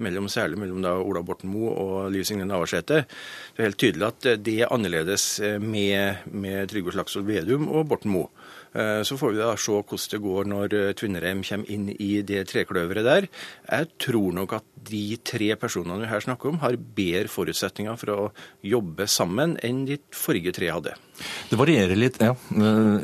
mellom, 0.03 0.29
særlig 0.33 0.59
mellom 0.61 0.83
da 0.85 0.97
Ola 0.99 1.23
Borten 1.23 1.53
Moe 1.53 1.73
og 1.73 2.11
Liv 2.13 2.27
Signe 2.27 2.49
Navarsete. 2.49 3.05
Det 3.55 3.63
er 3.63 3.71
helt 3.71 3.81
tydelig 3.81 4.09
at 4.11 4.29
det 4.43 4.59
er 4.65 4.73
annerledes 4.75 5.27
med, 5.63 6.27
med 6.33 6.73
Trygve 6.73 6.97
Slagsvold 6.97 7.29
Vedum 7.31 7.71
og 7.71 7.89
Borten 7.93 8.13
Moe. 8.17 8.33
Så 8.77 9.17
får 9.17 9.33
vi 9.33 9.41
da 9.41 9.55
se 9.57 9.73
hvordan 9.73 10.11
det 10.13 10.21
går 10.21 10.49
når 10.53 10.75
Tvinnereim 11.01 11.41
kommer 11.47 11.73
inn 11.73 11.89
i 11.97 12.11
det 12.27 12.43
trekløveret 12.51 13.07
der. 13.07 13.29
Jeg 13.71 13.89
tror 14.05 14.37
nok 14.37 14.59
at 14.59 14.69
de 14.91 15.17
tre 15.25 15.55
personene 15.57 16.03
vi 16.05 16.11
her 16.11 16.25
snakker 16.25 16.53
om, 16.53 16.61
har 16.61 16.77
bedre 16.77 17.33
forutsetninger 17.33 17.97
for 18.01 18.13
å 18.13 18.31
jobbe 18.67 19.09
sammen 19.09 19.57
enn 19.65 19.87
de 19.89 20.01
forrige 20.13 20.55
tre 20.59 20.71
hadde. 20.75 20.97
Det 21.51 21.59
varierer 21.59 21.99
litt. 21.99 22.21
Ja, 22.23 22.35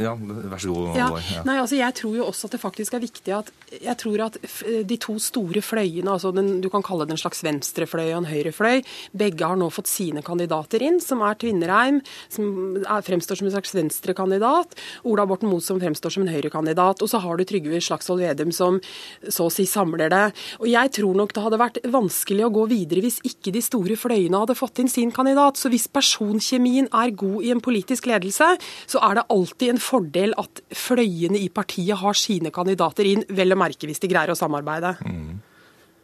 ja 0.00 0.12
vær 0.16 0.62
så 0.62 0.72
god. 0.72 0.98
Ja. 0.98 1.08
Nei, 1.48 1.56
altså 1.58 1.78
jeg 1.78 1.96
tror 1.98 2.18
jo 2.20 2.28
også 2.28 2.48
at 2.48 2.56
det 2.56 2.62
faktisk 2.62 2.96
er 2.96 3.02
viktig 3.02 3.34
at 3.36 3.50
jeg 3.72 3.96
tror 3.98 4.26
at 4.28 4.38
de 4.86 4.98
to 5.00 5.16
store 5.22 5.62
fløyene, 5.64 6.12
altså 6.12 6.32
den, 6.34 6.60
du 6.62 6.68
kan 6.72 6.84
kalle 6.84 7.06
det 7.08 7.16
en 7.16 7.22
slags 7.22 7.42
venstrefløy 7.44 8.04
og 8.12 8.20
en 8.20 8.30
høyrefløy, 8.30 8.82
begge 9.16 9.48
har 9.48 9.58
nå 9.58 9.70
fått 9.72 9.90
sine 9.90 10.22
kandidater 10.24 10.84
inn, 10.84 11.00
som 11.02 11.24
er 11.24 11.38
Tvinnereim, 11.40 12.02
som 12.32 12.78
er, 12.82 13.02
fremstår 13.06 13.40
som 13.40 13.48
en 13.48 13.56
slags 13.56 13.74
venstrekandidat, 13.76 14.76
Ola 15.08 15.26
Borten 15.28 15.50
Moe 15.50 15.64
som 15.64 15.80
fremstår 15.82 16.14
som 16.14 16.26
en 16.26 16.32
høyrekandidat, 16.32 17.02
og 17.02 17.10
så 17.10 17.22
har 17.24 17.40
du 17.40 17.46
Trygve 17.48 17.80
Slagsvold 17.82 18.22
Vedum 18.22 18.52
som 18.54 18.78
så 19.24 19.48
å 19.48 19.52
si 19.52 19.66
samler 19.68 20.12
det. 20.12 20.24
Og 20.60 20.68
jeg 20.70 20.94
tror 21.00 21.16
nok 21.18 21.32
det 21.32 21.46
hadde 21.46 21.62
vært 21.62 21.72
vært 21.72 21.92
vanskelig 21.92 22.46
å 22.46 22.52
gå 22.52 22.66
videre 22.70 23.02
hvis 23.04 23.20
ikke 23.26 23.52
de 23.54 23.62
store 23.64 23.96
fløyene 23.98 24.40
hadde 24.42 24.56
fått 24.58 24.82
inn 24.82 24.90
sin 24.90 25.12
kandidat. 25.14 25.58
Så 25.60 25.70
hvis 25.72 25.88
personkjemien 25.92 26.88
er 26.92 27.14
god 27.14 27.44
i 27.44 27.52
en 27.54 27.62
politisk 27.62 28.01
ledelse, 28.08 28.54
så 28.90 29.02
er 29.06 29.18
det 29.18 29.28
alltid 29.34 29.74
en 29.74 29.82
fordel 29.82 30.36
at 30.40 30.62
fløyene 30.76 31.40
i 31.40 31.48
partiet 31.52 32.00
har 32.02 32.18
sine 32.18 32.52
kandidater 32.54 33.08
inn, 33.08 33.24
vel 33.30 33.54
å 33.54 33.60
merke 33.60 33.88
hvis 33.88 34.02
de 34.02 34.10
greier 34.12 34.34
å 34.34 34.38
samarbeide. 34.38 34.96
Mm. 35.06 35.40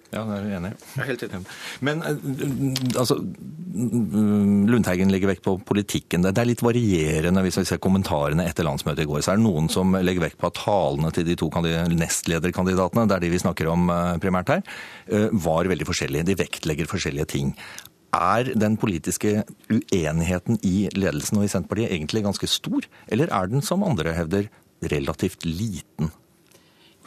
Ja, 0.09 0.23
det 0.25 0.38
er 0.38 0.45
jeg 0.47 0.57
enig 0.57 0.71
i. 0.73 0.76
Helt 1.05 1.23
enig. 1.26 1.38
Men 1.85 1.99
eh, 2.00 2.21
altså, 2.97 3.19
Lundteigen 4.73 5.12
legger 5.12 5.28
vekt 5.35 5.45
på 5.45 5.59
politikken. 5.69 6.25
Det 6.25 6.40
er 6.40 6.49
litt 6.49 6.64
varierende 6.64 7.43
hvis 7.45 7.59
vi 7.61 7.67
ser 7.69 7.81
kommentarene 7.85 8.47
etter 8.49 8.64
landsmøtet 8.64 9.05
i 9.05 9.09
går. 9.11 9.21
Så 9.25 9.35
er 9.35 9.40
det 9.40 9.45
noen 9.45 9.69
som 9.73 9.93
legger 10.00 10.25
vekt 10.25 10.40
på 10.40 10.49
at 10.49 10.57
talene 10.62 11.12
til 11.12 11.28
de 11.28 11.37
to 11.38 11.50
nestlederkandidatene, 11.52 13.05
det 13.05 13.19
er 13.19 13.26
de 13.26 13.33
vi 13.35 13.43
snakker 13.45 13.69
om 13.75 13.93
eh, 13.93 14.14
primært 14.23 14.55
her, 14.55 14.64
eh, 15.12 15.28
var 15.45 15.69
veldig 15.69 15.90
forskjellige. 15.90 16.31
De 16.31 16.38
vektlegger 16.40 16.88
forskjellige 16.88 17.28
ting. 17.35 17.52
Er 18.15 18.49
den 18.57 18.79
politiske 18.81 19.43
uenigheten 19.69 20.57
i 20.65 20.88
ledelsen 20.97 21.41
og 21.41 21.45
i 21.45 21.50
Senterpartiet 21.53 21.93
egentlig 21.93 22.25
ganske 22.25 22.49
stor, 22.49 22.87
eller 23.09 23.29
er 23.29 23.50
den, 23.50 23.62
som 23.62 23.85
andre 23.85 24.15
hevder, 24.17 24.49
relativt 24.83 25.45
liten? 25.45 26.12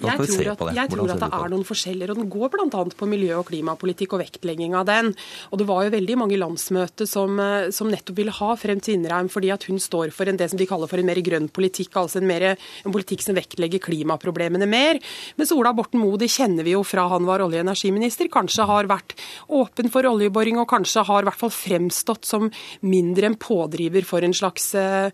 Jeg 0.01 0.17
tror, 0.21 0.51
at, 0.53 0.75
jeg 0.77 0.93
tror 0.93 1.13
at 1.15 1.25
det 1.25 1.31
er 1.41 1.53
noen 1.55 1.67
forskjeller, 1.67 2.13
og 2.13 2.21
den 2.21 2.31
går 2.31 2.53
bl.a. 2.53 2.85
på 3.01 3.09
miljø- 3.09 3.39
og 3.39 3.47
klimapolitikk 3.49 4.15
og 4.15 4.23
vektlegging 4.23 4.77
av 4.77 4.87
den. 4.89 5.13
Og 5.51 5.61
Det 5.61 5.67
var 5.69 5.85
jo 5.85 5.95
veldig 5.97 6.17
mange 6.21 6.39
landsmøter 6.39 7.09
som, 7.09 7.39
eh, 7.39 7.69
som 7.75 7.89
nettopp 7.91 8.17
ville 8.17 8.35
ha 8.35 8.55
frem 8.55 8.79
til 8.79 8.91
Tvinnereim, 8.91 9.29
fordi 9.31 9.51
at 9.53 9.63
hun 9.69 9.79
står 9.79 10.11
for 10.11 10.29
en, 10.29 10.37
det 10.37 10.49
som 10.51 10.59
de 10.59 10.67
kaller 10.69 10.89
for 10.89 10.99
en 10.99 11.07
mer 11.07 11.19
grønn 11.23 11.47
politikk, 11.51 11.95
altså 11.95 12.19
en, 12.19 12.27
mer, 12.27 12.57
en 12.85 12.93
politikk 12.93 13.23
som 13.23 13.37
vektlegger 13.37 13.81
klimaproblemene 13.83 14.67
mer. 14.69 14.99
Mens 15.39 15.53
Ola 15.55 15.73
Borten 15.73 16.01
Moe, 16.01 16.19
det 16.19 16.31
kjenner 16.31 16.67
vi 16.67 16.75
jo 16.75 16.83
fra 16.87 17.07
han 17.11 17.27
var 17.27 17.43
olje- 17.45 17.61
og 17.61 17.67
energiminister, 17.67 18.29
kanskje 18.31 18.67
har 18.69 18.89
vært 18.91 19.15
åpen 19.49 19.91
for 19.91 20.07
oljeboring, 20.07 20.59
og 20.61 20.69
kanskje 20.71 21.05
har 21.07 21.23
i 21.23 21.29
hvert 21.29 21.41
fall 21.41 21.53
fremstått 21.53 22.27
som 22.27 22.49
mindre 22.81 23.31
en 23.31 23.39
pådriver 23.39 24.05
for 24.07 24.25
en 24.25 24.35
slags 24.35 24.73
uh, 24.75 25.09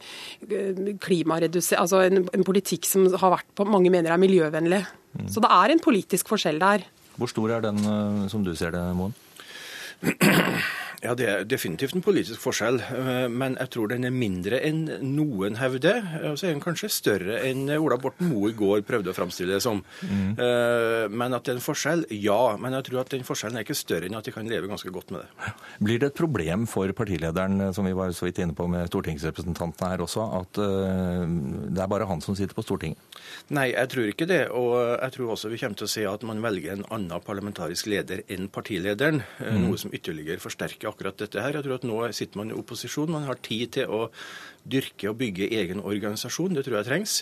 klimareduser... 1.04 1.80
Altså 1.82 2.04
en, 2.08 2.26
en 2.34 2.48
politikk 2.48 2.88
som 2.88 3.08
har 3.14 3.38
vært 3.38 3.50
på 3.58 3.68
mange 3.68 3.92
mener 3.94 4.14
er 4.14 4.22
miljøvennlig 4.22 4.77
Mm. 5.18 5.30
Så 5.34 5.44
det 5.44 5.52
er 5.52 5.74
en 5.74 5.84
politisk 5.84 6.30
forskjell 6.30 6.60
der. 6.62 6.86
Hvor 7.18 7.30
stor 7.32 7.56
er 7.58 7.64
den, 7.66 7.80
eh, 7.82 8.28
som 8.30 8.44
du 8.46 8.54
ser 8.56 8.72
det, 8.76 8.84
Moen? 8.96 9.16
Ja, 11.04 11.14
Det 11.14 11.28
er 11.30 11.44
definitivt 11.46 11.94
en 11.94 12.02
politisk 12.02 12.42
forskjell, 12.42 12.80
eh, 12.82 13.28
men 13.30 13.56
jeg 13.60 13.70
tror 13.70 13.92
den 13.92 14.08
er 14.08 14.14
mindre 14.14 14.58
enn 14.66 14.88
noen 15.14 15.58
hevder. 15.60 16.02
Og 16.32 16.40
så 16.40 16.48
er 16.48 16.56
den 16.56 16.64
kanskje 16.64 16.90
større 16.90 17.38
enn 17.46 17.70
Ola 17.78 18.00
Borten 18.02 18.32
Moe 18.32 18.50
i 18.50 18.56
går 18.58 18.82
prøvde 18.88 19.14
å 19.14 19.18
framstille 19.18 19.54
det 19.54 19.62
som. 19.62 19.84
Mm. 20.02 20.34
Men 21.14 21.36
at 21.36 21.46
det 21.46 21.54
er 21.54 21.60
en 21.60 21.64
forskjell, 21.64 22.06
ja. 22.18 22.58
Men 22.58 22.74
jeg 22.78 22.88
tror 22.88 23.02
at 23.02 23.14
den 23.14 23.26
forskjellen 23.28 23.60
er 23.60 23.66
ikke 23.66 23.78
større 23.78 24.10
enn 24.10 24.18
at 24.18 24.26
de 24.26 24.34
kan 24.34 24.50
leve 24.50 24.70
ganske 24.70 24.90
godt 24.94 25.14
med 25.14 25.24
det. 25.24 25.54
Blir 25.84 26.02
det 26.02 26.12
et 26.12 26.18
problem 26.18 26.66
for 26.70 26.92
partilederen, 26.98 27.74
som 27.74 27.86
vi 27.86 27.94
var 27.98 28.12
så 28.18 28.28
vidt 28.28 28.42
inne 28.44 28.58
på 28.58 28.68
med 28.72 28.90
stortingsrepresentantene 28.90 29.92
her 29.94 30.06
også, 30.06 30.26
at 30.42 30.62
det 30.62 31.84
er 31.84 31.92
bare 31.92 32.10
han 32.10 32.24
som 32.24 32.38
sitter 32.38 32.58
på 32.58 32.66
Stortinget? 32.66 32.98
Nei, 33.54 33.70
jeg 33.74 33.92
tror 33.94 34.12
ikke 34.12 34.30
det. 34.30 34.42
Og 34.56 34.74
jeg 34.80 35.16
tror 35.16 35.36
også 35.36 35.52
vi 35.54 35.62
kommer 35.62 35.80
til 35.80 35.88
å 35.88 35.94
se 35.94 36.08
at 36.10 36.26
man 36.28 36.42
velger 36.44 36.74
en 36.74 36.86
annen 36.98 37.24
parlamentarisk 37.26 37.90
leder 37.92 38.24
enn 38.34 38.50
partilederen. 38.54 39.22
Mm. 39.40 39.62
Noe 39.68 39.80
som 39.80 39.94
ytterligere 39.94 40.42
forsterker 40.44 40.87
akkurat 40.90 41.20
dette 41.20 41.44
her. 41.44 41.58
Jeg 41.58 41.66
tror 41.68 41.78
at 41.80 41.88
nå 41.88 42.00
sitter 42.16 42.42
man 42.42 42.52
i 42.52 42.58
opposisjon. 42.58 43.12
Man 43.14 43.28
har 43.28 43.40
tid 43.46 43.78
til 43.78 43.94
å 43.94 44.08
dyrke 44.68 45.12
og 45.12 45.20
bygge 45.22 45.52
egen 45.60 45.84
organisasjon. 45.84 46.58
Det 46.58 46.66
tror 46.68 46.80
jeg 46.82 46.90
trengs. 46.90 47.22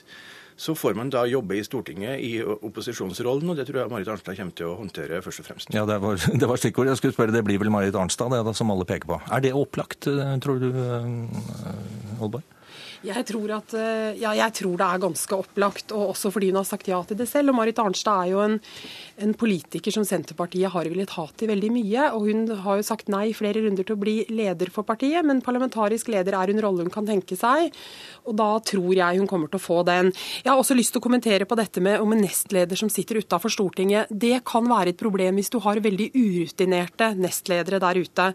Så 0.55 0.71
får 0.79 0.95
man 0.95 1.09
da 1.11 1.25
jobbe 1.27 1.57
i 1.59 1.63
Stortinget 1.67 2.21
i 2.23 2.37
opposisjonsrollen, 2.39 3.49
og 3.51 3.57
det 3.59 3.65
tror 3.67 3.81
jeg 3.81 3.91
Marit 3.91 4.07
Arnstad 4.07 4.37
kommer 4.39 4.55
til 4.55 4.69
å 4.69 4.77
håndtere 4.79 5.19
først 5.23 5.41
og 5.43 5.47
fremst. 5.49 5.73
Ja, 5.75 5.83
Det 5.89 5.97
var, 5.99 6.15
det 6.41 6.47
var 6.47 6.61
stikkordet. 6.61 6.93
Jeg 6.93 7.01
skulle 7.01 7.17
spørre, 7.17 7.35
Det 7.35 7.43
blir 7.43 7.59
vel 7.59 7.73
Marit 7.75 7.95
Arnstad, 7.99 8.31
det 8.31 8.39
da, 8.47 8.53
som 8.55 8.71
alle 8.71 8.87
peker 8.87 9.09
på. 9.11 9.19
Er 9.35 9.43
det 9.43 9.51
opplagt, 9.51 10.07
eh, 10.07 10.37
tror 10.39 10.61
du, 10.63 10.69
eh, 10.71 12.21
Oldborg? 12.23 12.54
Jeg 13.05 13.25
tror, 13.29 13.51
at, 13.59 13.73
eh, 13.77 14.17
ja, 14.17 14.31
jeg 14.33 14.53
tror 14.61 14.77
det 14.79 14.85
er 14.87 15.01
ganske 15.03 15.37
opplagt, 15.37 15.91
og 15.93 16.13
også 16.15 16.31
fordi 16.33 16.49
hun 16.49 16.59
har 16.59 16.67
sagt 16.67 16.89
ja 16.89 17.01
til 17.05 17.17
det 17.19 17.27
selv. 17.29 17.51
Og 17.51 17.59
Marit 17.59 17.79
Arnstad 17.81 18.25
er 18.25 18.31
jo 18.31 18.41
en, 18.41 18.57
en 19.21 19.33
politiker 19.37 19.93
som 19.93 20.05
Senterpartiet 20.07 20.71
har 20.73 20.89
villet 20.89 21.13
ha 21.13 21.25
til 21.37 21.51
veldig 21.51 21.71
mye. 21.75 22.07
Og 22.17 22.29
hun 22.29 22.47
har 22.65 22.79
jo 22.79 22.87
sagt 22.87 23.11
nei 23.13 23.29
flere 23.37 23.61
runder 23.65 23.85
til 23.85 23.97
å 23.97 24.01
bli 24.01 24.15
leder 24.33 24.71
for 24.73 24.87
partiet, 24.87 25.25
men 25.25 25.43
parlamentarisk 25.45 26.09
leder 26.13 26.37
er 26.39 26.53
en 26.53 26.63
rolle 26.65 26.85
hun 26.85 26.93
kan 26.93 27.05
tenke 27.05 27.37
seg. 27.37 27.75
Og 28.25 28.37
da 28.39 28.49
tror 28.65 28.95
jeg 28.97 29.21
hun 29.21 29.29
kommer 29.29 29.51
til 29.51 29.61
å 29.61 29.65
få 29.65 29.81
den. 29.85 30.11
Jeg 30.41 30.51
har 30.51 30.61
også 30.61 30.77
lyst 30.77 30.95
til 30.95 31.03
å 31.03 31.05
kommentere 31.05 31.45
på 31.45 31.57
dette 31.59 31.83
med 31.83 32.01
om 32.01 32.15
en 32.15 32.23
nestleder 32.25 32.79
som 32.79 32.89
sitter 32.89 33.21
utafor 33.21 33.53
Stortinget. 33.53 34.09
Det 34.09 34.41
kan 34.47 34.65
være 34.69 34.95
et 34.95 34.99
problem 34.99 35.37
hvis 35.37 35.53
du 35.53 35.59
har 35.61 35.83
veldig 35.83 36.09
urutinerte 36.15 37.11
nestledere 37.19 37.81
der 37.83 38.01
ute. 38.01 38.31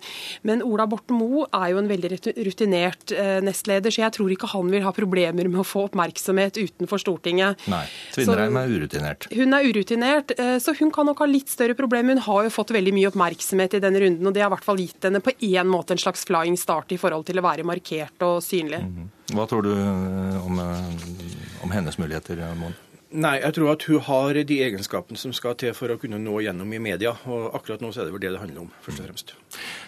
Men 0.46 0.62
Ola 0.66 0.86
Borten 0.90 1.18
Moe 1.18 1.48
er 1.50 1.72
jo 1.72 1.82
en 1.82 1.90
veldig 1.90 2.14
rutinert 2.46 3.14
eh, 3.16 3.40
nestleder, 3.44 3.90
så 3.90 4.04
jeg 4.04 4.16
tror 4.16 4.30
ikke 4.30 4.50
han 4.54 4.59
han 4.60 4.70
vil 4.72 4.84
ha 4.86 4.92
problemer 4.94 5.48
med 5.50 5.60
å 5.62 5.66
få 5.66 5.86
oppmerksomhet 5.88 6.58
utenfor 6.60 7.02
Stortinget. 7.02 7.66
Nei, 7.70 7.84
Tvinnereim 8.14 8.58
er 8.60 8.74
urutinert. 8.74 9.28
Hun 9.34 9.56
er 9.56 9.68
urutinert, 9.68 10.34
eh, 10.38 10.58
så 10.62 10.74
hun 10.78 10.92
kan 10.94 11.08
nok 11.10 11.22
ha 11.24 11.28
litt 11.30 11.50
større 11.52 11.76
problemer. 11.78 12.18
Hun 12.18 12.26
har 12.28 12.48
jo 12.48 12.54
fått 12.54 12.74
veldig 12.76 12.94
mye 12.96 13.10
oppmerksomhet 13.10 13.78
i 13.78 13.82
denne 13.82 14.02
runden, 14.02 14.26
og 14.26 14.36
det 14.36 14.44
har 14.44 14.52
i 14.52 14.56
hvert 14.56 14.68
fall 14.68 14.82
gitt 14.82 15.08
henne 15.08 15.22
på 15.24 15.34
én 15.40 15.70
måte 15.70 15.96
en 15.96 16.02
slags 16.02 16.24
flying 16.28 16.58
start 16.60 16.92
i 16.92 17.00
forhold 17.00 17.26
til 17.26 17.40
å 17.40 17.46
være 17.46 17.66
markert 17.66 18.26
og 18.26 18.38
synlig. 18.44 18.84
Mhm. 18.84 19.10
Hva 19.30 19.46
tror 19.46 19.62
du 19.62 19.72
eh, 19.72 20.46
om, 20.46 20.58
eh, 20.58 21.64
om 21.64 21.70
hennes 21.70 21.98
muligheter, 21.98 22.40
Moen? 22.58 22.74
Nei, 23.10 23.40
jeg 23.42 23.56
tror 23.56 23.72
at 23.72 23.82
hun 23.90 24.02
har 24.06 24.38
de 24.46 24.56
egenskapene 24.62 25.18
som 25.18 25.32
skal 25.34 25.56
til 25.58 25.72
for 25.74 25.90
å 25.90 25.98
kunne 25.98 26.18
nå 26.22 26.36
gjennom 26.44 26.70
i 26.70 26.78
media. 26.78 27.16
Og 27.26 27.48
akkurat 27.58 27.82
nå 27.82 27.90
så 27.90 28.02
er 28.02 28.06
det 28.06 28.14
vel 28.14 28.22
det 28.22 28.30
det 28.36 28.42
handler 28.42 28.62
om, 28.62 28.68
først 28.84 29.02
og 29.02 29.08
fremst. 29.08 29.32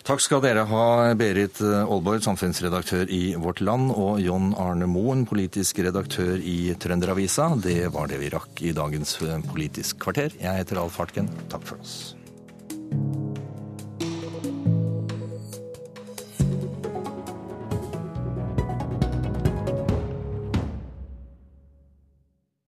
Takk 0.02 0.18
skal 0.18 0.40
dere 0.42 0.64
ha, 0.66 0.84
Berit 1.14 1.60
Aalborg, 1.62 2.24
samfunnsredaktør 2.24 3.06
i 3.06 3.36
Vårt 3.38 3.60
Land, 3.62 3.92
og 3.94 4.18
John 4.18 4.50
Arne 4.58 4.88
Moen, 4.90 5.22
politisk 5.30 5.78
redaktør 5.86 6.42
i 6.42 6.74
Trønderavisa. 6.74 7.52
Det 7.62 7.86
var 7.94 8.10
det 8.10 8.18
vi 8.18 8.32
rakk 8.34 8.64
i 8.66 8.74
dagens 8.74 9.14
Politisk 9.46 10.02
kvarter. 10.02 10.34
Jeg 10.42 10.64
heter 10.64 10.82
Alf 10.82 10.98
Hartken. 10.98 11.30
Takk 11.54 11.70
for 11.70 11.78
oss. 11.78 12.16